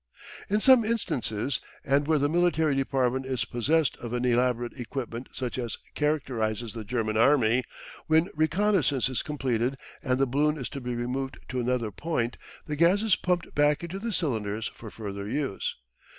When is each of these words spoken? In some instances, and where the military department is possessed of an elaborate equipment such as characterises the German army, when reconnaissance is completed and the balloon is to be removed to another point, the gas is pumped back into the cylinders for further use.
In 0.49 0.59
some 0.61 0.83
instances, 0.83 1.61
and 1.85 2.07
where 2.07 2.17
the 2.17 2.27
military 2.27 2.73
department 2.73 3.27
is 3.27 3.45
possessed 3.45 3.95
of 3.97 4.13
an 4.13 4.25
elaborate 4.25 4.73
equipment 4.79 5.29
such 5.31 5.59
as 5.59 5.77
characterises 5.93 6.73
the 6.73 6.83
German 6.83 7.17
army, 7.17 7.61
when 8.07 8.27
reconnaissance 8.33 9.09
is 9.09 9.21
completed 9.21 9.75
and 10.01 10.17
the 10.17 10.25
balloon 10.25 10.57
is 10.57 10.69
to 10.69 10.81
be 10.81 10.95
removed 10.95 11.37
to 11.49 11.59
another 11.59 11.91
point, 11.91 12.39
the 12.65 12.75
gas 12.75 13.03
is 13.03 13.15
pumped 13.15 13.53
back 13.53 13.83
into 13.83 13.99
the 13.99 14.11
cylinders 14.11 14.71
for 14.73 14.89
further 14.89 15.27
use. 15.29 15.77